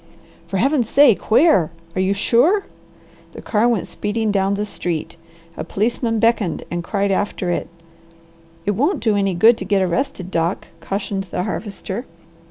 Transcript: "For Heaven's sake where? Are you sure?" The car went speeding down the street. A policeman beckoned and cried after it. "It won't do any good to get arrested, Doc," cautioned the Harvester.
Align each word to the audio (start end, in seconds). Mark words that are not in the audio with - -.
"For 0.47 0.57
Heaven's 0.57 0.89
sake 0.89 1.29
where? 1.29 1.69
Are 1.95 1.99
you 2.01 2.15
sure?" 2.15 2.65
The 3.33 3.41
car 3.43 3.67
went 3.69 3.85
speeding 3.85 4.31
down 4.31 4.55
the 4.55 4.65
street. 4.65 5.15
A 5.55 5.63
policeman 5.63 6.17
beckoned 6.17 6.63
and 6.71 6.83
cried 6.83 7.11
after 7.11 7.51
it. 7.51 7.67
"It 8.65 8.71
won't 8.71 8.99
do 9.03 9.15
any 9.15 9.35
good 9.35 9.59
to 9.59 9.63
get 9.63 9.83
arrested, 9.83 10.31
Doc," 10.31 10.69
cautioned 10.79 11.25
the 11.25 11.43
Harvester. 11.43 12.05